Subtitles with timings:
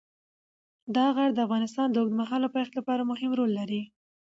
[0.95, 3.81] دا غر د افغانستان د اوږدمهاله پایښت لپاره مهم رول لري.